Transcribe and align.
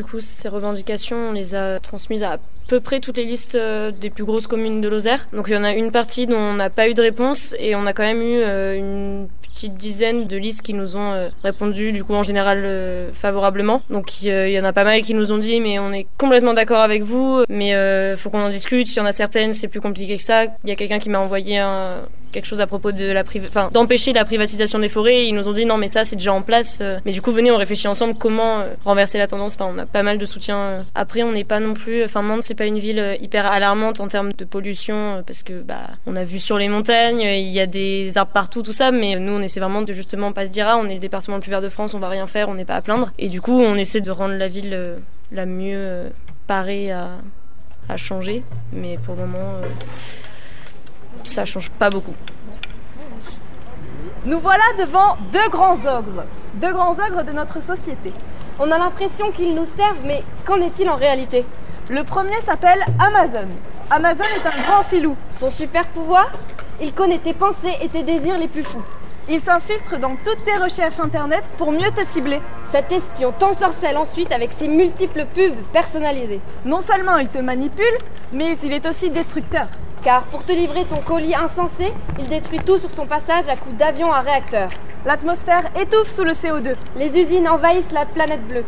Du 0.00 0.06
coup, 0.06 0.20
ces 0.20 0.48
revendications, 0.48 1.28
on 1.28 1.32
les 1.32 1.54
a 1.54 1.78
transmises 1.78 2.22
à 2.22 2.38
peu 2.68 2.80
près 2.80 3.00
toutes 3.00 3.18
les 3.18 3.26
listes 3.26 3.54
euh, 3.54 3.90
des 3.90 4.08
plus 4.08 4.24
grosses 4.24 4.46
communes 4.46 4.80
de 4.80 4.88
Lozère. 4.88 5.26
Donc 5.34 5.48
il 5.48 5.52
y 5.52 5.56
en 5.58 5.62
a 5.62 5.74
une 5.74 5.90
partie 5.90 6.26
dont 6.26 6.38
on 6.38 6.54
n'a 6.54 6.70
pas 6.70 6.88
eu 6.88 6.94
de 6.94 7.02
réponse 7.02 7.54
et 7.58 7.76
on 7.76 7.84
a 7.84 7.92
quand 7.92 8.04
même 8.04 8.22
eu 8.22 8.38
euh, 8.38 8.78
une 8.78 9.28
petite 9.42 9.74
dizaine 9.74 10.26
de 10.26 10.38
listes 10.38 10.62
qui 10.62 10.72
nous 10.72 10.96
ont 10.96 11.12
euh, 11.12 11.28
répondu 11.44 11.92
du 11.92 12.02
coup 12.02 12.14
en 12.14 12.22
général 12.22 12.66
favorablement. 13.12 13.82
Donc 13.90 14.22
il 14.22 14.30
y 14.30 14.58
en 14.58 14.64
a 14.64 14.72
pas 14.72 14.84
mal 14.84 15.02
qui 15.02 15.12
nous 15.12 15.32
ont 15.32 15.38
dit 15.38 15.60
mais 15.60 15.78
on 15.78 15.92
est 15.92 16.06
complètement 16.16 16.54
d'accord 16.54 16.80
avec 16.80 17.02
vous 17.02 17.44
mais 17.50 17.74
faut 18.16 18.30
qu'on 18.30 18.44
en 18.44 18.48
discute. 18.48 18.86
S'il 18.86 18.96
y 18.96 19.00
en 19.00 19.06
a 19.06 19.12
certaines 19.12 19.52
c'est 19.52 19.68
plus 19.68 19.82
compliqué 19.82 20.16
que 20.16 20.22
ça. 20.22 20.44
Il 20.64 20.70
y 20.70 20.72
a 20.72 20.76
quelqu'un 20.76 20.98
qui 20.98 21.10
m'a 21.10 21.20
envoyé 21.20 21.58
un, 21.58 22.08
quelque 22.32 22.46
chose 22.46 22.60
à 22.60 22.66
propos 22.66 22.92
de 22.92 23.06
la 23.06 23.22
enfin, 23.46 23.70
d'empêcher 23.72 24.12
la 24.12 24.24
privatisation 24.24 24.78
des 24.78 24.88
forêts. 24.88 25.26
Ils 25.26 25.34
nous 25.34 25.48
ont 25.48 25.52
dit 25.52 25.66
non 25.66 25.76
mais 25.76 25.88
ça 25.88 26.04
c'est 26.04 26.16
déjà 26.16 26.32
en 26.32 26.42
place. 26.42 26.82
Mais 27.04 27.12
du 27.12 27.22
coup 27.22 27.32
venez 27.32 27.50
on 27.50 27.56
réfléchit 27.56 27.88
ensemble 27.88 28.14
comment 28.14 28.64
renverser 28.84 29.18
la 29.18 29.26
tendance. 29.26 29.54
Enfin 29.54 29.72
on 29.74 29.78
a 29.78 29.86
pas 29.86 30.02
mal 30.02 30.18
de 30.18 30.26
soutien. 30.26 30.84
Après 30.94 31.22
on 31.22 31.32
n'est 31.32 31.44
pas 31.44 31.60
non 31.60 31.74
plus, 31.74 32.04
enfin 32.04 32.22
Mende 32.22 32.42
c'est 32.42 32.54
pas 32.54 32.66
une 32.66 32.78
ville 32.78 32.98
euh, 32.98 33.16
hyper 33.20 33.46
alarmante 33.46 34.00
en 34.00 34.08
termes 34.08 34.32
de 34.32 34.44
pollution 34.44 35.16
euh, 35.16 35.22
parce 35.22 35.42
que 35.42 35.60
bah 35.60 35.90
on 36.06 36.16
a 36.16 36.24
vu 36.24 36.38
sur 36.38 36.58
les 36.58 36.68
montagnes, 36.68 37.20
il 37.20 37.48
y 37.48 37.60
a 37.60 37.66
des 37.66 38.16
arbres 38.16 38.32
partout, 38.32 38.62
tout 38.62 38.72
ça, 38.72 38.90
mais 38.90 39.18
nous 39.18 39.32
on 39.32 39.40
essaie 39.40 39.60
vraiment 39.60 39.82
de 39.82 39.92
justement 39.92 40.32
pas 40.32 40.46
se 40.46 40.52
dire 40.52 40.66
ah 40.68 40.76
on 40.76 40.86
est 40.88 40.94
le 40.94 41.00
département 41.00 41.36
le 41.36 41.42
plus 41.42 41.50
vert 41.50 41.62
de 41.62 41.68
France, 41.68 41.94
on 41.94 41.98
va 41.98 42.08
rien 42.08 42.26
faire, 42.26 42.48
on 42.48 42.54
n'est 42.54 42.64
pas 42.64 42.76
à 42.76 42.82
plaindre. 42.82 43.10
Et 43.18 43.28
du 43.28 43.40
coup 43.40 43.60
on 43.60 43.76
essaie 43.76 44.00
de 44.00 44.10
rendre 44.10 44.34
la 44.34 44.48
ville 44.48 44.72
euh, 44.72 44.96
la 45.32 45.46
mieux 45.46 46.10
parée 46.46 46.90
à, 46.90 47.10
à 47.88 47.96
changer, 47.96 48.42
mais 48.72 48.98
pour 48.98 49.14
le 49.14 49.22
moment 49.22 49.60
ça 51.22 51.44
change 51.44 51.70
pas 51.70 51.90
beaucoup. 51.90 52.14
Nous 54.24 54.40
voilà 54.40 54.64
devant 54.78 55.16
deux 55.32 55.48
grands 55.48 55.76
ogres, 55.76 56.24
deux 56.54 56.72
grands 56.72 56.92
ogres 56.92 57.24
de 57.24 57.32
notre 57.32 57.62
société. 57.62 58.12
On 58.58 58.70
a 58.70 58.78
l'impression 58.78 59.30
qu'ils 59.30 59.54
nous 59.54 59.64
servent, 59.64 60.04
mais 60.04 60.22
qu'en 60.44 60.60
est-il 60.60 60.88
en 60.90 60.96
réalité? 60.96 61.46
Le 61.88 62.04
premier 62.04 62.40
s'appelle 62.42 62.84
Amazon. 62.98 63.48
Amazon 63.90 64.24
est 64.36 64.46
un 64.46 64.62
grand 64.62 64.82
filou. 64.82 65.16
Son 65.30 65.50
super 65.50 65.86
pouvoir? 65.86 66.30
Il 66.80 66.92
connaît 66.92 67.18
tes 67.18 67.32
pensées 67.32 67.76
et 67.80 67.88
tes 67.88 68.02
désirs 68.02 68.38
les 68.38 68.48
plus 68.48 68.62
fous. 68.62 68.82
Il 69.28 69.40
s'infiltre 69.40 69.98
dans 69.98 70.16
toutes 70.16 70.44
tes 70.44 70.56
recherches 70.56 71.00
internet 71.00 71.42
pour 71.56 71.72
mieux 71.72 71.90
te 71.90 72.04
cibler. 72.04 72.40
Cet 72.70 72.92
espion 72.92 73.32
t'ensorcelle 73.38 73.96
ensuite 73.96 74.32
avec 74.32 74.52
ses 74.52 74.68
multiples 74.68 75.24
pubs 75.34 75.56
personnalisées. 75.72 76.40
Non 76.64 76.80
seulement 76.80 77.16
il 77.18 77.28
te 77.28 77.38
manipule, 77.38 77.98
mais 78.32 78.56
il 78.62 78.72
est 78.72 78.86
aussi 78.86 79.10
destructeur. 79.10 79.66
Car 80.02 80.22
pour 80.24 80.44
te 80.44 80.52
livrer 80.52 80.86
ton 80.86 80.96
colis 80.96 81.34
insensé, 81.34 81.92
il 82.18 82.28
détruit 82.28 82.60
tout 82.60 82.78
sur 82.78 82.90
son 82.90 83.04
passage 83.04 83.48
à 83.50 83.56
coups 83.56 83.76
d'avion 83.76 84.10
à 84.10 84.20
réacteur. 84.20 84.70
L'atmosphère 85.04 85.64
étouffe 85.78 86.08
sous 86.08 86.24
le 86.24 86.32
CO2. 86.32 86.74
Les 86.96 87.18
usines 87.18 87.48
envahissent 87.48 87.92
la 87.92 88.06
planète 88.06 88.46
bleue. 88.46 88.64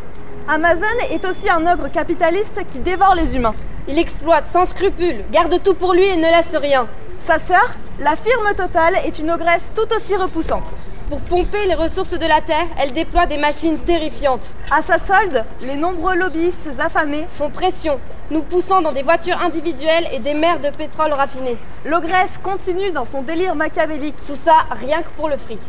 Amazon 0.46 0.84
est 1.10 1.24
aussi 1.24 1.48
un 1.48 1.72
ogre 1.72 1.90
capitaliste 1.90 2.60
qui 2.70 2.80
dévore 2.80 3.14
les 3.14 3.34
humains. 3.34 3.54
Il 3.88 3.98
exploite 3.98 4.46
sans 4.52 4.66
scrupule, 4.66 5.24
garde 5.30 5.62
tout 5.62 5.74
pour 5.74 5.94
lui 5.94 6.04
et 6.04 6.16
ne 6.16 6.22
laisse 6.22 6.54
rien. 6.54 6.86
Sa 7.26 7.38
sœur, 7.38 7.70
la 7.98 8.14
firme 8.14 8.54
Total, 8.54 8.96
est 9.04 9.18
une 9.18 9.30
ogresse 9.30 9.72
tout 9.74 9.88
aussi 9.94 10.14
repoussante. 10.14 10.70
Pour 11.08 11.20
pomper 11.20 11.66
les 11.66 11.74
ressources 11.74 12.18
de 12.18 12.26
la 12.26 12.40
Terre, 12.40 12.66
elle 12.78 12.92
déploie 12.92 13.26
des 13.26 13.38
machines 13.38 13.78
terrifiantes. 13.78 14.50
À 14.70 14.82
sa 14.82 14.98
solde, 14.98 15.44
les 15.62 15.76
nombreux 15.76 16.14
lobbyistes 16.14 16.68
affamés 16.78 17.26
font 17.30 17.50
pression, 17.50 18.00
nous 18.30 18.42
poussant 18.42 18.80
dans 18.80 18.92
des 18.92 19.02
voitures 19.02 19.40
individuelles 19.40 20.08
et 20.12 20.18
des 20.18 20.34
mers 20.34 20.60
de 20.60 20.70
pétrole 20.70 21.12
raffiné. 21.12 21.56
L'ogresse 21.84 22.38
continue 22.42 22.90
dans 22.90 23.04
son 23.04 23.22
délire 23.22 23.54
machiavélique. 23.54 24.14
Tout 24.26 24.36
ça 24.36 24.64
rien 24.70 25.02
que 25.02 25.10
pour 25.16 25.28
le 25.28 25.36
fric. 25.36 25.60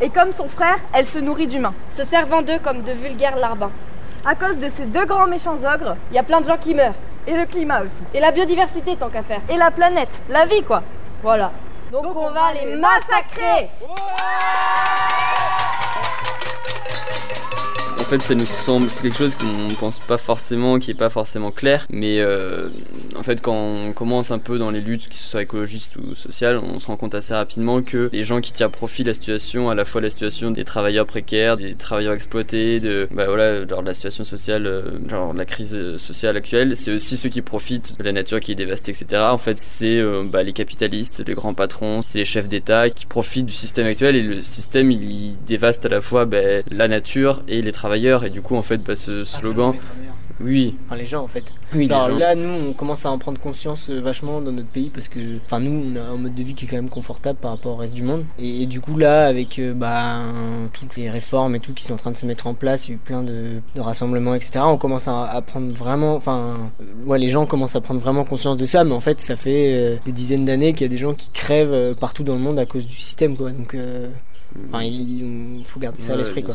Et 0.00 0.08
comme 0.08 0.32
son 0.32 0.48
frère, 0.48 0.78
elle 0.94 1.06
se 1.06 1.18
nourrit 1.18 1.46
d'humains. 1.46 1.74
Se 1.90 2.04
servant 2.04 2.42
d'eux 2.42 2.58
comme 2.62 2.82
de 2.82 2.92
vulgaires 2.92 3.36
larbins. 3.36 3.72
À 4.24 4.34
cause 4.34 4.56
de 4.56 4.70
ces 4.70 4.86
deux 4.86 5.04
grands 5.04 5.26
méchants 5.26 5.58
ogres, 5.58 5.96
il 6.10 6.16
y 6.16 6.18
a 6.18 6.22
plein 6.22 6.40
de 6.40 6.46
gens 6.46 6.58
qui 6.58 6.74
meurent. 6.74 6.94
Et 7.26 7.36
le 7.36 7.46
climat 7.46 7.82
aussi. 7.82 8.02
Et 8.14 8.20
la 8.20 8.30
biodiversité 8.30 8.96
tant 8.96 9.08
qu'à 9.08 9.22
faire. 9.22 9.42
Et 9.48 9.56
la 9.56 9.70
planète, 9.70 10.20
la 10.28 10.46
vie 10.46 10.62
quoi. 10.62 10.82
Voilà. 11.22 11.52
Donc, 11.92 12.16
on, 12.16 12.30
va 12.30 12.52
les 12.54 12.76
massacrer. 12.76 13.68
Fait, 18.10 18.22
ça 18.22 18.34
nous 18.34 18.46
semble, 18.46 18.90
c'est 18.90 19.02
quelque 19.02 19.16
chose 19.16 19.36
qu'on 19.36 19.68
ne 19.68 19.74
pense 19.74 20.00
pas 20.00 20.18
forcément, 20.18 20.80
qui 20.80 20.90
est 20.90 20.94
pas 20.94 21.10
forcément 21.10 21.52
clair, 21.52 21.86
mais 21.90 22.18
euh, 22.18 22.68
en 23.16 23.22
fait, 23.22 23.40
quand 23.40 23.54
on 23.54 23.92
commence 23.92 24.32
un 24.32 24.40
peu 24.40 24.58
dans 24.58 24.72
les 24.72 24.80
luttes, 24.80 25.08
que 25.08 25.14
ce 25.14 25.22
soit 25.22 25.42
écologistes 25.42 25.94
ou 25.94 26.16
sociales, 26.16 26.58
on 26.58 26.80
se 26.80 26.88
rend 26.88 26.96
compte 26.96 27.14
assez 27.14 27.34
rapidement 27.34 27.82
que 27.82 28.10
les 28.12 28.24
gens 28.24 28.40
qui 28.40 28.52
tirent 28.52 28.70
profit 28.70 29.04
de 29.04 29.08
la 29.10 29.14
situation, 29.14 29.70
à 29.70 29.76
la 29.76 29.84
fois 29.84 30.00
la 30.00 30.10
situation 30.10 30.50
des 30.50 30.64
travailleurs 30.64 31.06
précaires, 31.06 31.56
des 31.56 31.76
travailleurs 31.76 32.14
exploités, 32.14 32.80
de, 32.80 33.06
bah 33.12 33.26
voilà, 33.26 33.64
la 33.64 33.94
situation 33.94 34.24
sociale, 34.24 34.66
euh, 34.66 34.82
de 34.98 35.38
la 35.38 35.44
crise 35.44 35.96
sociale 35.96 36.36
actuelle, 36.36 36.74
c'est 36.74 36.90
aussi 36.90 37.16
ceux 37.16 37.28
qui 37.28 37.42
profitent 37.42 37.96
de 37.96 38.02
la 38.02 38.10
nature 38.10 38.40
qui 38.40 38.50
est 38.50 38.56
dévastée, 38.56 38.90
etc. 38.90 39.22
En 39.30 39.38
fait, 39.38 39.56
c'est 39.56 40.00
euh, 40.00 40.24
bah, 40.24 40.42
les 40.42 40.52
capitalistes, 40.52 41.22
les 41.24 41.34
grands 41.34 41.54
patrons, 41.54 42.00
c'est 42.04 42.18
les 42.18 42.24
chefs 42.24 42.48
d'État 42.48 42.90
qui 42.90 43.06
profitent 43.06 43.46
du 43.46 43.52
système 43.52 43.86
actuel 43.86 44.16
et 44.16 44.22
le 44.22 44.40
système, 44.40 44.90
il, 44.90 45.36
dévaste 45.46 45.86
à 45.86 45.88
la 45.88 46.00
fois 46.00 46.24
bah, 46.24 46.38
la 46.70 46.88
nature 46.88 47.42
et 47.46 47.62
les 47.62 47.72
travailleurs 47.72 47.99
et 48.06 48.30
du 48.30 48.42
coup 48.42 48.56
en 48.56 48.62
fait 48.62 48.78
bah, 48.78 48.96
ce 48.96 49.22
ah, 49.22 49.24
slogan 49.24 49.74
oui. 50.42 50.76
Enfin, 50.86 50.96
les 50.96 51.04
gens 51.04 51.22
en 51.22 51.28
fait. 51.28 51.52
Oui, 51.74 51.86
Alors 51.90 52.08
là, 52.08 52.34
nous, 52.34 52.48
on 52.48 52.72
commence 52.72 53.04
à 53.04 53.10
en 53.10 53.18
prendre 53.18 53.38
conscience 53.38 53.90
euh, 53.90 54.00
vachement 54.00 54.40
dans 54.40 54.52
notre 54.52 54.70
pays 54.70 54.88
parce 54.88 55.08
que, 55.08 55.20
enfin, 55.44 55.60
nous, 55.60 55.92
on 55.92 55.96
a 55.96 56.00
un 56.00 56.16
mode 56.16 56.34
de 56.34 56.42
vie 56.42 56.54
qui 56.54 56.64
est 56.64 56.68
quand 56.68 56.76
même 56.76 56.88
confortable 56.88 57.38
par 57.38 57.52
rapport 57.52 57.74
au 57.74 57.76
reste 57.76 57.94
du 57.94 58.02
monde. 58.02 58.24
Et, 58.38 58.66
du 58.66 58.80
coup, 58.80 58.96
là, 58.96 59.26
avec 59.26 59.58
euh, 59.58 59.74
bah, 59.74 60.20
toutes 60.72 60.96
les 60.96 61.10
réformes 61.10 61.54
et 61.54 61.60
tout 61.60 61.74
qui 61.74 61.84
sont 61.84 61.94
en 61.94 61.96
train 61.96 62.10
de 62.10 62.16
se 62.16 62.26
mettre 62.26 62.46
en 62.46 62.54
place, 62.54 62.88
il 62.88 62.92
y 62.92 62.94
a 62.94 62.96
eu 62.96 62.98
plein 62.98 63.22
de, 63.22 63.60
rassemblements, 63.76 64.34
etc. 64.34 64.60
On 64.64 64.78
commence 64.78 65.08
à, 65.08 65.42
prendre 65.46 65.72
vraiment, 65.72 66.14
enfin, 66.14 66.70
ouais, 67.04 67.18
les 67.18 67.28
gens 67.28 67.46
commencent 67.46 67.76
à 67.76 67.80
prendre 67.80 68.00
vraiment 68.00 68.24
conscience 68.24 68.56
de 68.56 68.64
ça, 68.64 68.84
mais 68.84 68.92
en 68.92 69.00
fait, 69.00 69.20
ça 69.20 69.36
fait 69.36 69.74
euh, 69.74 69.96
des 70.04 70.12
dizaines 70.12 70.44
d'années 70.44 70.72
qu'il 70.72 70.82
y 70.82 70.86
a 70.86 70.88
des 70.88 70.98
gens 70.98 71.14
qui 71.14 71.30
crèvent 71.30 71.94
partout 71.96 72.22
dans 72.22 72.34
le 72.34 72.40
monde 72.40 72.58
à 72.58 72.66
cause 72.66 72.86
du 72.86 72.96
système, 72.96 73.36
quoi. 73.36 73.50
Donc, 73.50 73.76
enfin, 74.68 74.82
il 74.84 75.62
faut 75.66 75.80
garder 75.80 76.00
ça 76.00 76.14
à 76.14 76.16
l'esprit, 76.16 76.42
quoi. 76.42 76.54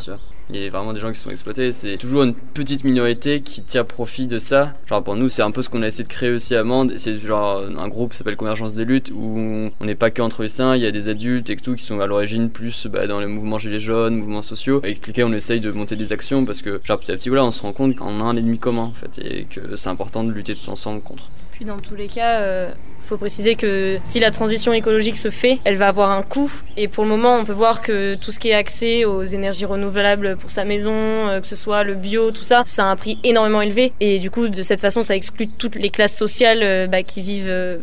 Il 0.51 0.61
y 0.61 0.67
a 0.67 0.69
vraiment 0.69 0.93
des 0.93 0.99
gens 0.99 1.11
qui 1.11 1.19
sont 1.19 1.31
exploités. 1.31 1.71
C'est 1.71 1.97
toujours 1.97 2.21
une 2.23 2.35
petite 2.35 2.83
minorité 2.83 3.41
qui 3.41 3.63
tire 3.63 3.85
profit 3.85 4.27
de 4.27 4.37
ça. 4.37 4.73
Genre 4.85 5.03
pour 5.03 5.15
nous, 5.15 5.27
c'est 5.27 5.41
un 5.41 5.49
peu 5.49 5.63
ce 5.63 5.69
qu'on 5.69 5.81
a 5.81 5.87
essayé 5.87 6.03
de 6.03 6.09
créer 6.09 6.29
aussi 6.29 6.55
à 6.55 6.63
Mende. 6.63 6.93
C'est 6.97 7.19
genre 7.19 7.63
un 7.63 7.87
groupe 7.87 8.11
qui 8.11 8.17
s'appelle 8.17 8.35
Convergence 8.35 8.75
des 8.75 8.85
luttes 8.85 9.11
où 9.11 9.71
on 9.79 9.85
n'est 9.85 9.95
pas 9.95 10.11
qu'entre 10.11 10.43
les 10.43 10.49
saints, 10.49 10.75
il 10.75 10.83
y 10.83 10.85
a 10.85 10.91
des 10.91 11.09
adultes 11.09 11.49
et 11.49 11.55
tout 11.55 11.75
qui 11.75 11.83
sont 11.83 11.99
à 11.99 12.05
l'origine 12.05 12.51
plus 12.51 12.85
bah, 12.85 13.07
dans 13.07 13.19
les 13.19 13.25
mouvements 13.25 13.57
gilets 13.57 13.79
jaunes, 13.79 14.17
mouvements 14.17 14.43
sociaux, 14.43 14.81
avec 14.83 15.07
lesquels 15.07 15.25
on 15.25 15.33
essaye 15.33 15.59
de 15.59 15.71
monter 15.71 15.95
des 15.95 16.13
actions 16.13 16.45
parce 16.45 16.61
que 16.61 16.79
genre 16.83 16.99
petit 16.99 17.11
à 17.11 17.15
petit 17.15 17.29
voilà, 17.29 17.43
on 17.43 17.51
se 17.51 17.63
rend 17.63 17.73
compte 17.73 17.95
qu'on 17.95 18.19
a 18.19 18.23
un 18.23 18.37
ennemi 18.37 18.59
commun 18.59 18.83
en 18.83 18.93
fait 18.93 19.19
et 19.25 19.45
que 19.45 19.75
c'est 19.75 19.89
important 19.89 20.23
de 20.23 20.31
lutter 20.31 20.53
tous 20.53 20.67
ensemble 20.67 21.01
contre. 21.01 21.27
Puis 21.55 21.63
dans 21.63 21.79
tous 21.79 21.95
les 21.95 22.09
cas, 22.09 22.41
euh, 22.41 22.69
faut 22.99 23.15
préciser 23.15 23.55
que 23.55 23.97
si 24.03 24.19
la 24.19 24.29
transition 24.29 24.73
écologique 24.73 25.15
se 25.15 25.29
fait, 25.29 25.59
elle 25.63 25.77
va 25.77 25.87
avoir 25.87 26.11
un 26.11 26.21
coût. 26.21 26.51
Et 26.75 26.89
pour 26.89 27.05
le 27.05 27.09
moment, 27.09 27.37
on 27.37 27.45
peut 27.45 27.53
voir 27.53 27.81
que 27.81 28.15
tout 28.15 28.31
ce 28.31 28.39
qui 28.41 28.49
est 28.49 28.53
accès 28.53 29.05
aux 29.05 29.23
énergies 29.23 29.63
renouvelables 29.63 30.35
pour 30.35 30.49
sa 30.49 30.65
maison, 30.65 30.91
euh, 30.91 31.39
que 31.39 31.47
ce 31.47 31.55
soit 31.55 31.85
le 31.85 31.95
bio, 31.95 32.31
tout 32.31 32.43
ça, 32.43 32.63
ça 32.65 32.83
a 32.83 32.87
un 32.87 32.97
prix 32.97 33.19
énormément 33.23 33.61
élevé. 33.61 33.93
Et 34.01 34.19
du 34.19 34.29
coup, 34.29 34.49
de 34.49 34.63
cette 34.63 34.81
façon, 34.81 35.01
ça 35.01 35.15
exclut 35.15 35.47
toutes 35.47 35.75
les 35.75 35.89
classes 35.89 36.17
sociales 36.17 36.61
euh, 36.61 36.87
bah, 36.87 37.03
qui 37.03 37.21
vivent 37.21 37.79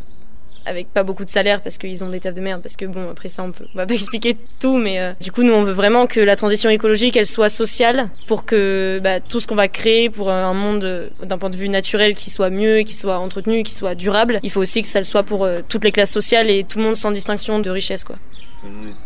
avec 0.67 0.93
pas 0.93 1.03
beaucoup 1.03 1.25
de 1.25 1.31
salaire 1.31 1.63
parce 1.63 1.79
qu'ils 1.79 2.05
ont 2.05 2.09
des 2.09 2.21
tafs 2.21 2.35
de 2.35 2.41
merde 2.41 2.63
parce 2.63 2.77
que 2.77 2.85
bon 2.85 3.11
après 3.11 3.29
ça 3.29 3.43
on 3.43 3.53
peut 3.53 3.67
on 3.75 3.79
va 3.79 3.87
pas 3.87 3.95
expliquer 4.03 4.37
tout 4.61 4.77
mais 4.77 5.01
euh, 5.01 5.13
du 5.21 5.33
coup 5.33 5.43
nous 5.43 5.53
on 5.53 5.65
veut 5.65 5.73
vraiment 5.73 6.07
que 6.07 6.21
la 6.21 6.37
transition 6.37 6.71
écologique 6.71 7.17
elle 7.17 7.27
soit 7.27 7.49
sociale 7.49 8.09
pour 8.27 8.45
que 8.45 9.01
bah, 9.03 9.21
tout 9.21 9.41
ce 9.41 9.47
qu'on 9.47 9.55
va 9.55 9.69
créer 9.69 10.11
pour 10.11 10.31
un 10.31 10.55
monde 10.55 10.85
euh, 10.85 11.09
d'un 11.23 11.39
point 11.39 11.51
de 11.51 11.57
vue 11.57 11.69
naturel 11.69 12.15
qui 12.15 12.31
soit 12.31 12.51
mieux 12.51 12.81
qui 12.81 12.95
soit 12.95 13.19
entretenu 13.19 13.63
qui 13.63 13.75
soit 13.75 13.95
durable 13.95 14.41
il 14.43 14.51
faut 14.51 14.61
aussi 14.61 14.83
que 14.83 14.89
ça 14.89 14.99
le 14.99 15.05
soit 15.05 15.23
pour 15.23 15.45
euh, 15.45 15.61
toutes 15.69 15.85
les 15.85 15.93
classes 15.93 16.13
sociales 16.13 16.51
et 16.51 16.65
tout 16.65 16.79
le 16.79 16.85
monde 16.85 16.97
sans 16.97 17.11
distinction 17.11 17.59
de 17.59 17.71
richesse 17.71 18.05
quoi 18.05 18.17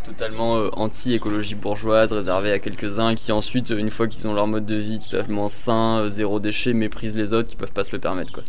totalement 0.03 0.69
anti-écologie 0.73 1.55
bourgeoise, 1.55 2.13
réservée 2.13 2.51
à 2.51 2.59
quelques-uns 2.59 3.15
qui 3.15 3.31
ensuite, 3.31 3.71
une 3.71 3.89
fois 3.89 4.07
qu'ils 4.07 4.27
ont 4.27 4.33
leur 4.35 4.45
mode 4.45 4.67
de 4.67 4.75
vie 4.75 4.99
totalement 4.99 5.49
sain, 5.49 6.07
zéro 6.09 6.39
déchet, 6.39 6.73
méprisent 6.73 7.17
les 7.17 7.33
autres 7.33 7.49
qui 7.49 7.55
peuvent 7.55 7.71
pas 7.71 7.83
se 7.83 7.91
le 7.91 7.97
permettre. 7.97 8.31
Quoi. 8.31 8.43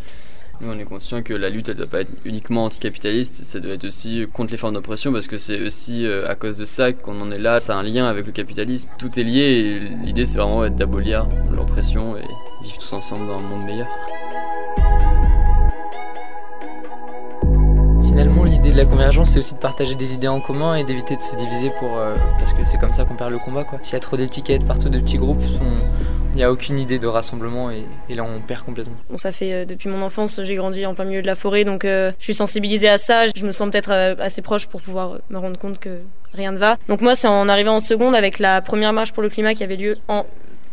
Nous, 0.61 0.73
on 0.73 0.77
est 0.77 0.85
conscient 0.85 1.23
que 1.23 1.35
la 1.35 1.51
lutte, 1.51 1.69
elle 1.69 1.77
doit 1.77 1.87
pas 1.87 2.01
être 2.01 2.11
uniquement 2.25 2.65
anticapitaliste, 2.65 3.45
ça 3.45 3.61
doit 3.61 3.75
être 3.75 3.85
aussi 3.85 4.27
contre 4.33 4.51
les 4.51 4.57
formes 4.57 4.75
d'oppression, 4.75 5.13
parce 5.13 5.29
que 5.29 5.39
c'est 5.39 5.61
aussi 5.61 6.05
euh, 6.05 6.29
à 6.29 6.35
cause 6.35 6.57
de 6.57 6.65
ça 6.65 6.93
qu'on 6.93 7.21
en 7.21 7.31
est 7.31 7.39
là. 7.39 7.61
Ça 7.61 7.77
a 7.77 7.77
un 7.77 7.85
lien 7.85 8.09
avec 8.09 8.27
le 8.27 8.33
capitalisme. 8.33 8.89
Tout 8.99 9.21
est 9.21 9.23
lié, 9.23 9.41
et 9.41 9.79
l'idée, 10.05 10.27
c'est 10.27 10.39
vraiment 10.39 10.69
d'abolir 10.69 11.29
l'oppression 11.53 12.17
et 12.17 12.23
vivre 12.65 12.79
tous 12.81 12.93
ensemble 12.93 13.29
dans 13.29 13.39
un 13.39 13.41
monde 13.41 13.67
meilleur. 13.67 13.87
Finalement, 18.03 18.43
l'idée 18.43 18.73
de 18.73 18.77
la 18.77 18.85
convergence, 18.85 19.31
c'est 19.31 19.39
aussi 19.39 19.55
de 19.55 19.61
partager 19.61 19.95
des 19.95 20.15
idées 20.15 20.27
en 20.27 20.41
commun 20.41 20.75
et 20.75 20.83
d'éviter 20.83 21.15
de 21.15 21.21
se 21.21 21.37
diviser 21.37 21.71
pour, 21.79 21.99
euh, 21.99 22.17
parce 22.41 22.53
que 22.53 22.65
c'est 22.65 22.79
comme 22.79 22.93
ça 22.93 23.05
qu'on 23.05 23.15
perd 23.15 23.31
le 23.31 23.39
combat. 23.39 23.65
S'il 23.83 23.93
y 23.93 23.97
a 23.97 24.01
trop 24.01 24.17
d'étiquettes 24.17 24.67
partout, 24.67 24.89
de 24.89 24.99
petits 24.99 25.19
groupes, 25.19 25.43
il 26.33 26.37
n'y 26.37 26.43
a 26.43 26.53
aucune 26.53 26.79
idée 26.79 26.99
de 26.99 27.07
rassemblement 27.07 27.71
et, 27.71 27.85
là 28.15 28.25
on 28.25 28.41
perd 28.41 28.65
complètement. 28.65 28.97
Bon, 29.11 29.17
ça 29.17 29.33
fait 29.33 29.53
euh, 29.53 29.65
depuis 29.65 29.89
mon 29.89 30.03
enfance, 30.03 30.41
j'ai 30.43 30.55
grandi 30.55 30.85
en 30.87 30.95
plein 30.95 31.05
milieu 31.05 31.23
de 31.23 31.27
la 31.27 31.35
forêt, 31.35 31.65
donc 31.65 31.85
euh, 31.85 32.13
je 32.19 32.25
suis 32.25 32.35
sensibilisée 32.35 32.89
à 32.89 32.99
ça. 32.99 33.27
Je 33.35 33.45
me 33.45 33.53
sens 33.53 33.71
peut-être 33.71 33.91
assez 33.91 34.43
proche 34.43 34.67
pour 34.67 34.83
pouvoir 34.83 35.19
me 35.31 35.39
rendre 35.39 35.59
compte 35.59 35.79
que 35.79 36.01
rien 36.33 36.53
ne 36.53 36.59
va. 36.59 36.77
Donc 36.89 37.01
moi, 37.01 37.15
c'est 37.15 37.29
en 37.29 37.49
arrivant 37.49 37.77
en 37.77 37.81
seconde 37.81 38.15
avec 38.15 38.39
la 38.39 38.61
première 38.61 38.93
marche 38.93 39.13
pour 39.13 39.23
le 39.23 39.29
climat 39.29 39.55
qui 39.55 39.65
avait 39.65 39.77
lieu 39.77 39.97
en 40.09 40.27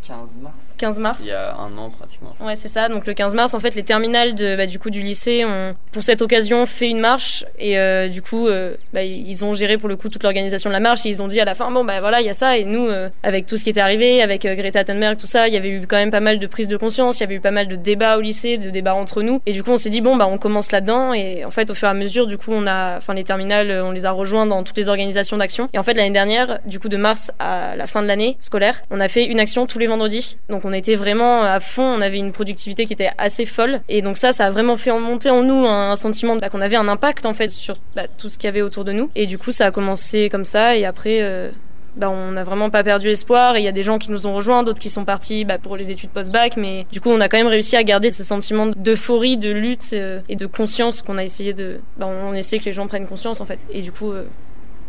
15 0.07 0.38
mars 0.38 0.75
15 0.78 1.00
mars. 1.00 1.19
Il 1.24 1.28
y 1.28 1.31
a 1.31 1.56
un 1.56 1.78
an 1.78 1.90
pratiquement. 1.90 2.31
Ouais, 2.40 2.56
c'est 2.56 2.68
ça. 2.68 2.90
Donc 2.90 3.07
le 3.07 3.13
15 3.13 3.34
mars, 3.34 3.54
en 3.54 3.60
fait, 3.60 3.75
les 3.75 3.84
terminales 3.84 4.36
de, 4.36 4.56
bah, 4.56 4.66
du 4.66 4.80
coup 4.80 4.90
du 4.90 5.02
lycée 5.02 5.44
ont, 5.46 5.75
pour 5.92 6.04
cette 6.04 6.22
occasion, 6.22 6.66
fait 6.66 6.90
une 6.90 7.00
marche 7.00 7.46
et 7.57 7.78
euh, 7.80 8.07
du 8.07 8.22
coup, 8.22 8.48
euh, 8.48 8.75
bah, 8.94 9.04
ils 9.04 9.46
ont 9.46 9.54
géré 9.54 9.78
pour 9.78 9.90
le 9.90 9.96
coup 9.96 10.10
toute 10.10 10.24
l'organisation 10.24 10.69
de 10.69 10.74
la 10.74 10.80
marche 10.80 11.06
et 11.06 11.10
ils 11.10 11.22
ont 11.22 11.28
dit 11.28 11.40
à 11.40 11.46
la 11.46 11.56
fin, 11.56 11.72
bon 11.72 11.84
bah 11.84 12.00
voilà, 12.00 12.22
il 12.22 12.28
y 12.28 12.30
a 12.30 12.34
ça 12.34 12.57
et 12.57 12.66
nous, 12.66 12.88
euh, 12.88 13.10
avec 13.24 13.46
tout 13.46 13.57
ce 13.57 13.63
qui 13.63 13.69
était 13.69 13.81
arrivé, 13.81 14.22
avec 14.22 14.44
Greta 14.44 14.84
Thunberg, 14.84 15.18
tout 15.18 15.25
ça, 15.25 15.48
il 15.48 15.54
y 15.54 15.57
avait 15.57 15.69
eu 15.69 15.88
quand 15.88 15.98
même 15.98 16.12
pas 16.12 16.19
mal 16.19 16.40
de 16.40 16.48
prises 16.48 16.68
de 16.68 16.78
conscience, 16.78 17.19
il 17.19 17.24
y 17.24 17.25
avait 17.25 17.36
eu 17.36 17.40
pas 17.40 17.52
mal 17.52 17.68
de 17.68 17.75
débats 17.75 18.18
au 18.18 18.22
lycée, 18.22 18.57
de 18.57 18.69
débats 18.69 18.96
entre 18.96 19.24
nous 19.24 19.42
et 19.46 19.54
du 19.54 19.63
coup, 19.63 19.72
on 19.72 19.78
s'est 19.78 19.90
dit 19.90 20.02
bon 20.02 20.16
bah 20.16 20.28
on 20.28 20.38
commence 20.38 20.72
là-dedans 20.72 21.13
et 21.13 21.46
en 21.46 21.52
fait, 21.52 21.69
au 21.69 21.74
fur 21.74 21.88
et 21.88 21.92
à 21.92 21.94
mesure, 21.94 22.28
du 22.28 22.38
coup, 22.38 22.52
on 22.54 22.68
a, 22.68 22.98
enfin 22.98 23.13
les 23.13 23.24
terminales, 23.24 23.72
on 23.84 23.92
les 23.92 24.06
a 24.06 24.12
rejoints 24.12 24.46
dans 24.46 24.63
toutes 24.63 24.78
les 24.78 24.90
organisations 24.90 25.38
d'action 25.38 25.69
et 25.74 25.80
en 25.80 25.84
fait 25.84 25.94
l'année 25.94 26.12
dernière, 26.12 26.60
du 26.66 26.80
coup 26.80 26.90
de 26.90 26.98
mars 26.98 27.31
à 27.40 27.75
la 27.75 27.88
fin 27.88 28.02
de 28.02 28.07
l'année 28.07 28.38
scolaire, 28.40 28.81
on 28.92 29.00
a 29.00 29.07
fait 29.07 29.25
une 29.25 29.40
action 29.40 29.66
tous 29.66 29.80
les 29.80 29.88
vendredis. 29.88 29.94
Donc 30.50 30.65
on 30.65 30.74
était 30.74 30.95
vraiment 30.95 31.44
à 31.44 31.59
fond, 31.59 31.83
on 31.83 32.01
avait 32.01 32.18
une 32.18 32.31
productivité 32.31 32.86
qui 32.86 32.94
était 32.94 33.12
assez 33.18 33.45
folle. 33.45 33.81
Et 33.89 34.01
donc 34.01 34.18
ça, 34.18 34.31
ça 34.31 34.45
a 34.45 34.51
vraiment 34.51 34.77
fait 34.77 34.92
monter 34.92 35.30
en 35.30 35.44
nous 35.44 35.65
un, 35.65 35.95
sentiment 35.95 36.36
bah, 36.36 36.50
qu'on 36.50 36.62
avait 36.62 36.75
un 36.75 36.88
impact 36.88 37.25
en 37.25 37.33
fait 37.33 37.50
sur 37.50 37.75
bah, 37.95 38.03
tout 38.18 38.30
ce 38.30 38.38
qu'il 38.38 38.47
y 38.47 38.50
avait 38.50 38.62
autour 38.62 38.86
de 38.86 38.92
nous. 38.92 39.09
Et 39.15 39.25
du 39.25 39.38
coup, 39.38 39.51
ça 39.51 39.68
a 39.68 39.71
commencé 39.71 40.30
comme 40.30 40.45
ça. 40.45 40.75
Et 40.75 40.86
après, 40.86 41.19
euh, 41.21 41.50
bah, 41.95 42.09
on 42.09 42.31
n'a 42.31 42.44
vraiment 42.44 42.69
pas 42.69 42.83
perdu 42.83 43.09
espoir. 43.09 43.57
Il 43.57 43.63
y 43.63 43.68
a 43.68 43.71
des 43.71 43.83
gens 43.83 43.97
qui 43.97 44.12
nous 44.12 44.27
ont 44.27 44.36
rejoints, 44.36 44.63
d'autres 44.63 44.80
qui 44.80 44.89
sont 44.89 45.06
partis 45.06 45.45
bah, 45.45 45.57
pour 45.57 45.77
les 45.77 45.92
études 45.92 46.09
post-bac. 46.09 46.57
Mais 46.57 46.86
du 46.92 47.01
coup, 47.01 47.09
on 47.09 47.21
a 47.21 47.30
quand 47.30 47.38
même 47.38 47.47
réussi 47.47 47.75
à 47.75 47.83
garder 47.83 48.12
ce 48.12 48.24
sentiment 48.24 48.68
d'euphorie, 48.68 49.38
de 49.38 49.51
lutte 49.51 49.92
euh, 49.94 50.21
et 50.30 50.36
de 50.36 50.45
conscience 50.45 51.01
qu'on 51.01 51.18
a 51.18 51.24
essayé 51.24 51.53
de... 51.53 51.80
Bah, 51.97 52.07
on 52.07 52.33
essaie 52.33 52.59
que 52.59 52.65
les 52.65 52.74
gens 52.74 52.88
prennent 52.88 53.07
conscience 53.07 53.42
en 53.42 53.45
fait. 53.45 53.65
Et 53.71 53.81
du 53.81 53.92
coup... 53.92 54.12
euh, 54.12 54.25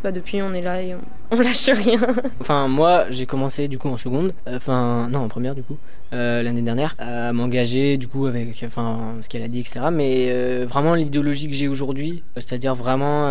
bah 0.02 0.12
depuis 0.12 0.42
on 0.42 0.52
est 0.54 0.62
là 0.62 0.82
et 0.82 0.94
on, 1.30 1.40
lâche 1.40 1.68
rien. 1.70 2.00
Enfin, 2.40 2.68
moi, 2.68 3.06
j'ai 3.10 3.26
commencé 3.26 3.68
du 3.68 3.78
coup 3.78 3.88
en 3.88 3.96
seconde, 3.96 4.32
euh, 4.46 4.56
enfin, 4.56 5.08
non, 5.10 5.20
en 5.20 5.28
première 5.28 5.54
du 5.54 5.62
coup, 5.62 5.76
euh, 6.12 6.42
l'année 6.42 6.62
dernière, 6.62 6.94
à 6.98 7.32
m'engager 7.32 7.96
du 7.96 8.06
coup 8.06 8.26
avec, 8.26 8.62
enfin, 8.64 9.14
ce 9.22 9.28
qu'elle 9.28 9.42
a 9.42 9.48
dit, 9.48 9.60
etc. 9.60 9.86
Mais 9.90 10.26
euh, 10.28 10.66
vraiment, 10.68 10.94
l'idéologie 10.94 11.48
que 11.48 11.54
j'ai 11.54 11.68
aujourd'hui, 11.68 12.22
c'est-à-dire 12.36 12.74
vraiment, 12.74 13.24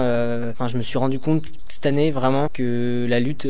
enfin, 0.50 0.67
je 0.67 0.77
me 0.77 0.81
suis 0.81 0.97
rendu 0.97 1.19
compte 1.19 1.51
cette 1.67 1.85
année 1.85 2.12
vraiment 2.12 2.50
que 2.51 3.06
la 3.09 3.19
lutte, 3.19 3.47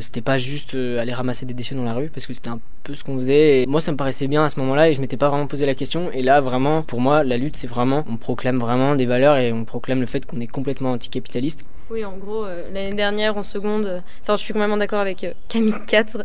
c'était 0.00 0.22
pas 0.22 0.38
juste 0.38 0.74
aller 0.74 1.12
ramasser 1.12 1.46
des 1.46 1.54
déchets 1.54 1.74
dans 1.74 1.84
la 1.84 1.94
rue, 1.94 2.08
parce 2.08 2.26
que 2.26 2.32
c'était 2.32 2.50
un 2.50 2.60
peu 2.82 2.94
ce 2.94 3.04
qu'on 3.04 3.16
faisait. 3.16 3.62
Et 3.62 3.66
moi, 3.66 3.80
ça 3.80 3.92
me 3.92 3.96
paraissait 3.96 4.28
bien 4.28 4.44
à 4.44 4.50
ce 4.50 4.58
moment-là 4.60 4.90
et 4.90 4.94
je 4.94 5.00
m'étais 5.00 5.16
pas 5.16 5.28
vraiment 5.28 5.46
posé 5.46 5.66
la 5.66 5.74
question. 5.74 6.10
Et 6.12 6.22
là, 6.22 6.40
vraiment, 6.40 6.82
pour 6.82 7.00
moi, 7.00 7.24
la 7.24 7.36
lutte, 7.36 7.56
c'est 7.56 7.66
vraiment, 7.66 8.04
on 8.10 8.16
proclame 8.16 8.58
vraiment 8.58 8.94
des 8.94 9.06
valeurs 9.06 9.36
et 9.36 9.52
on 9.52 9.64
proclame 9.64 10.00
le 10.00 10.06
fait 10.06 10.26
qu'on 10.26 10.40
est 10.40 10.46
complètement 10.46 10.92
anticapitaliste. 10.92 11.64
Oui, 11.90 12.04
en 12.04 12.16
gros, 12.16 12.46
euh, 12.46 12.62
l'année 12.72 12.94
dernière, 12.94 13.36
en 13.36 13.42
seconde, 13.42 13.86
euh, 13.86 14.00
enfin, 14.22 14.36
je 14.36 14.42
suis 14.42 14.54
complètement 14.54 14.78
d'accord 14.78 15.00
avec 15.00 15.24
euh, 15.24 15.32
Camille 15.48 15.74
4. 15.86 16.24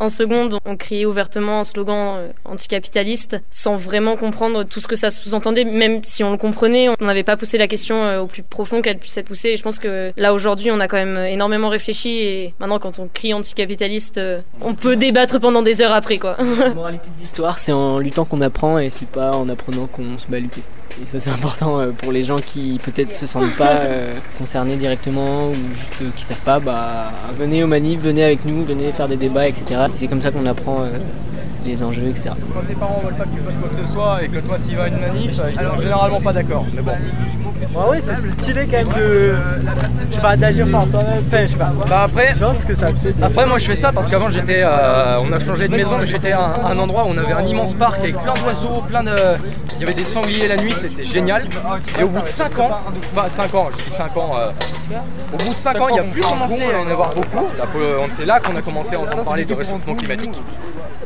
En 0.00 0.08
seconde, 0.08 0.58
on 0.64 0.76
criait 0.76 1.06
ouvertement 1.06 1.60
un 1.60 1.64
slogan 1.64 2.16
euh, 2.18 2.32
anticapitaliste 2.44 3.40
sans 3.48 3.76
vraiment 3.76 4.16
comprendre 4.16 4.64
tout 4.64 4.80
ce 4.80 4.88
que 4.88 4.96
ça 4.96 5.10
sous-entendait, 5.10 5.64
même 5.64 6.02
si 6.02 6.24
on 6.24 6.32
le 6.32 6.36
comprenait, 6.36 6.88
on 6.88 6.96
n'avait 7.04 7.22
pas 7.22 7.36
poussé 7.36 7.58
la 7.58 7.68
question 7.68 8.02
euh, 8.02 8.20
au 8.20 8.26
plus 8.26 8.42
profond 8.42 8.82
qu'elle 8.82 8.98
puisse 8.98 9.16
être 9.16 9.26
poussée. 9.26 9.50
Et 9.50 9.56
je 9.56 9.62
pense 9.62 9.78
que 9.78 10.12
là, 10.16 10.34
aujourd'hui, 10.34 10.72
on 10.72 10.80
a 10.80 10.88
quand 10.88 10.96
même 10.96 11.16
énormément 11.26 11.68
réfléchi 11.68 12.18
et 12.18 12.54
maintenant, 12.58 12.80
quand 12.80 12.98
on 12.98 13.06
crie 13.06 13.32
anticapitaliste, 13.32 14.18
euh, 14.18 14.40
on 14.60 14.74
peut 14.74 14.96
débattre 14.96 15.38
pendant 15.38 15.62
des 15.62 15.80
heures 15.80 15.92
après, 15.94 16.18
quoi. 16.18 16.36
La 16.38 16.74
moralité 16.74 17.08
de 17.14 17.20
l'histoire, 17.20 17.58
c'est 17.58 17.72
en 17.72 17.98
luttant 17.98 18.24
qu'on 18.24 18.40
apprend 18.40 18.78
et 18.78 18.90
c'est 18.90 19.08
pas 19.08 19.32
en 19.32 19.48
apprenant 19.48 19.86
qu'on 19.86 20.18
se 20.18 20.26
bat 20.26 20.36
à 20.36 20.40
lutter. 20.40 20.62
Et 21.02 21.06
ça, 21.06 21.18
c'est 21.18 21.30
important 21.30 21.80
euh, 21.80 21.90
pour 21.90 22.12
les 22.12 22.22
gens 22.22 22.36
qui 22.36 22.80
peut-être 22.84 23.12
se 23.12 23.26
sentent 23.26 23.56
pas 23.56 23.78
euh, 23.78 24.14
concernés 24.38 24.76
directement 24.76 25.48
ou 25.48 25.54
juste 25.74 25.94
euh, 26.02 26.10
qui 26.14 26.22
savent 26.22 26.36
pas. 26.44 26.60
Bah, 26.60 27.10
venez 27.36 27.64
aux 27.64 27.66
manifs, 27.66 28.00
venez 28.00 28.22
avec 28.22 28.44
nous, 28.44 28.64
venez 28.64 28.92
faire 28.92 29.08
des 29.08 29.16
débats, 29.16 29.48
etc. 29.48 29.86
Et 29.88 29.96
c'est 29.96 30.06
comme 30.06 30.22
ça 30.22 30.30
qu'on 30.30 30.46
apprend 30.46 30.82
euh, 30.82 30.90
les 31.64 31.82
enjeux, 31.82 32.08
etc. 32.08 32.30
Quand 32.52 32.66
tes 32.66 32.74
parents 32.74 33.00
veulent 33.04 33.14
pas 33.14 33.24
que 33.24 33.30
tu 33.30 33.40
fasses 33.40 33.54
quoi 33.60 33.68
que 33.68 33.86
ce 33.86 33.92
soit 33.92 34.22
et 34.22 34.28
que 34.28 34.38
toi 34.38 34.56
tu 34.68 34.76
vas 34.76 34.84
à 34.84 34.88
une 34.88 34.98
manif, 35.00 35.32
ils 35.52 35.58
sont 35.60 35.80
généralement 35.80 36.20
pas 36.20 36.32
d'accord. 36.32 36.64
Mais 36.74 36.82
bon. 36.82 36.92
Ouais, 36.92 37.88
ouais, 37.90 38.00
c'est 38.00 38.14
stylé 38.14 38.66
quand 38.66 38.76
même 38.76 38.88
de. 38.88 39.34
Je 40.10 40.14
sais 40.14 40.20
pas, 40.20 40.36
d'agir 40.36 40.70
par 40.70 40.86
toi-même. 40.86 41.24
Enfin, 41.26 41.46
je 41.46 41.52
sais 41.52 41.56
pas. 41.56 41.72
Bah 41.88 42.02
après, 42.04 42.34
ce 42.34 42.66
que 42.66 42.74
ça 42.74 42.86
après 43.22 43.46
moi 43.46 43.58
je 43.58 43.66
fais 43.66 43.76
ça 43.76 43.92
parce 43.92 44.08
qu'avant 44.08 44.28
j'étais, 44.28 44.62
euh, 44.62 45.18
on 45.20 45.32
a 45.32 45.40
changé 45.40 45.68
de 45.68 45.76
maison, 45.76 45.98
mais 45.98 46.06
j'étais 46.06 46.32
à 46.32 46.40
un, 46.40 46.64
un 46.66 46.78
endroit 46.78 47.04
où 47.04 47.08
on 47.08 47.18
avait 47.18 47.32
un 47.32 47.44
immense 47.44 47.74
parc 47.74 47.98
avec 47.98 48.16
plein 48.16 48.34
d'oiseaux, 48.34 48.82
plein 48.88 49.02
de, 49.02 49.14
il 49.76 49.80
y 49.80 49.84
avait 49.84 49.94
des 49.94 50.04
sangliers 50.04 50.48
la 50.48 50.56
nuit, 50.56 50.72
c'était 50.72 51.04
génial. 51.04 51.44
Et 51.98 52.02
au 52.02 52.08
bout 52.08 52.22
de 52.22 52.26
5 52.28 52.58
ans, 52.58 52.70
enfin 53.12 53.28
5 53.28 53.54
ans, 53.54 53.68
je 53.76 53.84
dis 53.84 53.90
5 53.90 54.16
ans, 54.16 54.32
euh, 54.38 54.50
au 55.32 55.36
bout 55.36 55.52
de 55.52 55.58
5 55.58 55.80
ans 55.80 55.88
il 55.88 55.94
n'y 55.94 55.98
a 56.00 56.04
plus 56.04 56.20
commencé 56.20 56.62
à 56.62 56.80
en 56.80 56.90
avoir 56.90 57.14
beaucoup. 57.14 57.46
C'est 58.12 58.26
là 58.26 58.40
qu'on 58.40 58.56
a 58.56 58.62
commencé 58.62 58.94
à 58.94 59.00
entendre 59.00 59.24
parler 59.24 59.44
de 59.44 59.54
réchauffement 59.54 59.94
climatique. 59.94 60.34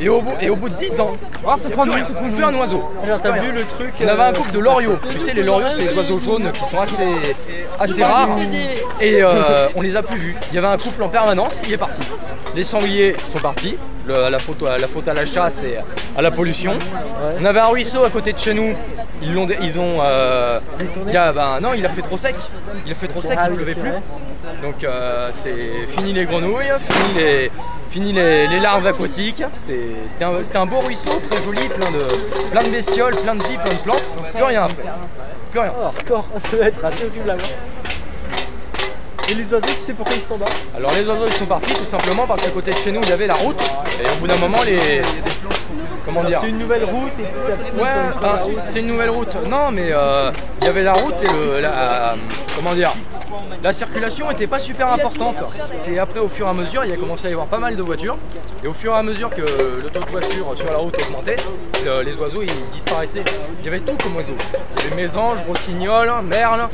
Et 0.01 0.09
au 0.09 0.21
bout, 0.21 0.33
et 0.41 0.49
au 0.49 0.57
bout 0.57 0.69
de 0.69 0.75
10 0.75 1.01
ans, 1.01 1.17
Ah, 1.47 1.55
c'est 1.59 1.71
plus, 1.71 1.81
rien, 1.91 2.05
plus 2.05 2.45
un 2.45 2.55
oiseau. 2.55 2.89
T'as 3.23 3.33
vu 3.33 3.53
le 3.53 3.63
truc 3.65 3.95
On 4.01 4.09
avait 4.09 4.23
un 4.23 4.29
euh, 4.29 4.33
couple 4.33 4.53
de 4.53 4.59
loriots. 4.61 4.99
Tu 5.11 5.21
sais, 5.21 5.33
les 5.35 5.43
loriots, 5.43 5.69
c'est 5.71 5.87
les 5.91 5.97
oiseaux 5.97 6.19
jaunes 6.19 6.53
qui 6.53 6.65
sont 6.65 6.79
assez, 6.79 7.05
assez 7.79 8.05
rares. 8.05 8.37
Et 9.01 9.23
euh, 9.23 9.69
on 9.75 9.83
les 9.83 9.97
a 9.97 10.03
plus 10.03 10.19
vus. 10.19 10.37
Il 10.51 10.55
y 10.55 10.59
avait 10.59 10.69
un 10.69 10.77
couple 10.77 11.03
en 11.03 11.09
permanence, 11.09 11.61
il 11.67 11.73
est 11.73 11.79
parti. 11.79 12.01
Les 12.55 12.65
sangliers 12.65 13.17
sont 13.33 13.39
partis. 13.41 13.77
Le- 14.07 14.31
la, 14.31 14.39
faute, 14.39 14.63
la 14.63 14.87
faute 14.87 15.09
à 15.09 15.15
la 15.15 15.27
chasse 15.27 15.63
et 15.63 15.79
à 16.17 16.23
la 16.23 16.31
pollution. 16.31 16.73
On 17.41 17.45
avait 17.45 17.61
un 17.61 17.69
ruisseau 17.69 18.05
à 18.05 18.11
côté 18.11 18.33
de 18.33 18.39
chez 18.39 18.55
nous. 18.55 18.75
Ils 19.23 19.35
l'ont, 19.35 19.47
ils 19.61 19.79
ont. 19.79 19.99
euh, 20.01 20.61
il 21.07 21.13
y 21.13 21.17
a, 21.17 21.33
ben, 21.33 21.59
non, 21.61 21.75
il 21.75 21.85
a 21.85 21.89
fait 21.89 22.03
trop 22.03 22.17
sec. 22.17 22.37
Il 22.87 22.93
a 22.93 22.95
fait 22.95 23.09
trop 23.09 23.21
sec, 23.23 23.37
Ah 23.41 23.47
il 23.49 23.53
ne 23.55 23.59
oui, 23.59 23.65
pleuvait 23.65 23.81
plus. 23.81 23.93
Donc 24.63 24.85
euh, 24.85 25.31
c'est 25.33 25.87
fini 25.89 26.13
les 26.13 26.25
grenouilles, 26.25 26.73
fini 26.79 27.15
les, 27.17 27.51
fini 27.91 28.13
les, 28.13 28.47
les 28.47 28.61
larves 28.61 28.87
aquatiques. 28.87 29.43
C'était 29.53 30.25
un, 30.25 30.61
un 30.61 30.67
beau 30.67 30.79
ruisseau, 30.81 31.21
très 31.29 31.43
joli, 31.43 31.69
plein 31.69 31.91
de, 31.91 32.51
plein 32.51 32.63
de 32.63 32.71
bestioles, 32.71 33.17
plein 33.17 33.35
de 33.35 33.43
vie, 33.45 33.57
plein 33.57 33.75
de 33.75 33.81
plantes. 33.81 34.15
Plus 34.33 34.43
rien 34.43 34.65
après. 34.65 34.85
Plus 35.51 35.61
rien. 35.61 35.73
Oh, 35.81 36.23
ça 36.39 36.57
doit 36.57 36.67
être 36.67 36.85
assez 36.85 37.05
horrible 37.05 37.31
à 37.31 37.37
voir. 37.37 37.49
Et 39.31 39.35
les 39.35 39.45
oiseaux, 39.53 39.67
tu 39.67 39.81
sais 39.81 39.93
pourquoi 39.93 40.15
ils 40.17 40.23
sont 40.23 40.39
là 40.39 40.47
Alors 40.77 40.93
les 40.93 41.05
oiseaux 41.07 41.27
ils 41.27 41.33
sont 41.33 41.47
partis 41.47 41.75
tout 41.75 41.85
simplement 41.85 42.27
parce 42.27 42.41
qu'à 42.41 42.51
côté 42.51 42.71
de 42.71 42.77
chez 42.77 42.91
nous 42.93 43.01
il 43.03 43.09
y 43.09 43.13
avait 43.13 43.27
la 43.27 43.35
route. 43.35 43.61
Et 44.03 44.07
au 44.09 44.15
bout 44.21 44.27
d'un 44.27 44.37
moment 44.39 44.59
les... 44.65 45.03
Comment 46.05 46.25
dire 46.25 46.39
C'est 46.43 46.49
une 46.49 46.59
nouvelle 46.59 46.85
route 46.85 47.13
et 47.19 47.23
petit 47.25 47.53
à 47.53 47.57
petit. 47.57 47.77
Ouais, 47.77 47.89
enfin, 48.17 48.39
c'est- 48.65 48.81
une 48.81 48.87
nouvelle 48.87 49.11
route. 49.11 49.35
Non, 49.51 49.71
mais 49.71 49.89
euh, 49.93 50.33
il 50.63 50.67
y 50.67 50.71
avait 50.71 50.83
la 50.83 50.95
route 50.95 51.23
et 51.23 51.27
le, 51.33 51.61
la, 51.61 52.17
comment 52.57 52.73
dire, 52.73 52.93
la 53.63 53.73
circulation 53.73 54.31
était 54.31 54.47
pas 54.47 54.59
super 54.59 54.93
importante. 54.93 55.43
Et 55.91 55.99
après, 55.99 56.21
au 56.21 56.29
fur 56.29 56.47
et 56.47 56.51
à 56.51 56.53
mesure, 56.53 56.85
il 56.85 56.91
y 56.91 56.95
a 56.95 56.97
commencé 56.97 57.27
à 57.27 57.31
y 57.31 57.33
avoir 57.33 57.47
pas 57.49 57.59
mal 57.59 57.77
de 57.77 57.83
voitures. 57.83 58.17
Et 58.65 58.67
au 58.67 58.73
fur 58.73 58.93
et 58.93 58.97
à 58.97 59.03
mesure 59.03 59.31
que 59.31 59.43
le 59.43 59.89
taux 59.91 60.01
de 60.01 60.11
voitures 60.11 60.53
sur 60.57 60.67
la 60.67 60.77
route 60.77 60.97
augmentait, 61.03 61.37
le- 61.85 62.03
les 62.03 62.17
oiseaux 62.17 62.43
ils 62.43 62.69
disparaissaient. 62.71 63.25
Il 63.61 63.65
y 63.65 63.69
avait 63.69 63.81
tout 63.81 63.97
comme 64.03 64.17
oiseaux. 64.17 64.33
Il 64.79 64.85
y 64.85 64.87
avait 64.87 64.97
mésanges, 65.03 65.39
rossignols, 65.47 66.13
merles, 66.25 66.69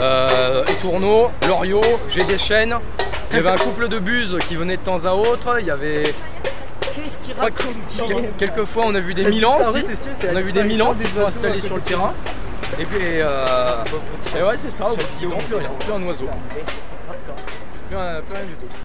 euh, 0.00 0.64
étourneaux, 0.66 1.30
loriots, 1.46 1.80
j'ai 2.10 2.24
des 2.24 2.38
chênes. 2.38 2.76
Il 3.30 3.36
y 3.36 3.40
avait 3.40 3.50
un 3.50 3.56
couple 3.56 3.88
de 3.88 3.98
buses 3.98 4.38
qui 4.48 4.56
venaient 4.56 4.76
de 4.78 4.82
temps 4.82 5.04
à 5.04 5.12
autre. 5.12 5.58
Il 5.60 5.66
y 5.66 5.70
avait 5.70 6.14
Quelquefois 8.38 8.84
on 8.86 8.94
a 8.94 9.00
vu 9.00 9.14
des 9.14 9.22
La 9.22 9.30
milans 9.30 9.58
On 10.32 10.36
a 10.36 10.40
vu 10.40 10.52
des 10.52 10.62
milans 10.64 10.94
qui 10.94 11.06
sont 11.06 11.24
installés 11.26 11.60
sur 11.60 11.76
le 11.76 11.82
terrain. 11.82 12.12
Et 12.78 12.84
puis, 12.84 12.98
euh, 13.20 13.84
et 14.38 14.42
ouais, 14.42 14.56
c'est 14.56 14.70
ça, 14.70 14.86
au 14.86 14.96
bout 14.96 15.02
de 15.02 15.18
10 15.18 15.32
ans, 15.32 15.38
plus 15.38 15.56
rien, 15.56 15.70
plus 15.80 15.92
un 15.92 16.02
oiseau. 16.04 16.28
Plus, 17.88 17.96
un- 17.96 18.20
plus 18.22 18.34
rien 18.34 18.44
du 18.44 18.52
tout. 18.54 18.78